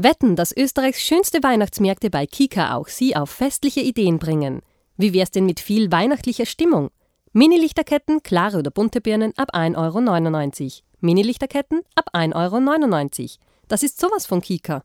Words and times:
Wetten, 0.00 0.36
dass 0.36 0.56
Österreichs 0.56 1.02
schönste 1.02 1.42
Weihnachtsmärkte 1.42 2.08
bei 2.08 2.24
Kika 2.24 2.76
auch 2.76 2.86
Sie 2.86 3.16
auf 3.16 3.30
festliche 3.30 3.80
Ideen 3.80 4.20
bringen. 4.20 4.62
Wie 4.96 5.12
wär's 5.12 5.32
denn 5.32 5.44
mit 5.44 5.58
viel 5.58 5.90
weihnachtlicher 5.90 6.46
Stimmung? 6.46 6.90
Mini-Lichterketten, 7.32 8.22
klare 8.22 8.58
oder 8.58 8.70
bunte 8.70 9.00
Birnen 9.00 9.36
ab 9.36 9.52
1,99 9.56 10.62
Euro. 10.62 10.72
Mini-Lichterketten 11.00 11.82
ab 11.96 12.10
1,99 12.14 13.20
Euro. 13.22 13.30
Das 13.66 13.82
ist 13.82 13.98
sowas 13.98 14.24
von 14.24 14.40
Kika. 14.40 14.84